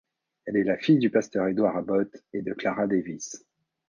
[0.45, 3.45] Elle est la fille du pasteur Edward Abbott et de Clara Davis.